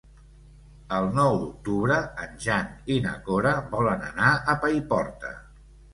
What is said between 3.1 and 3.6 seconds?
Cora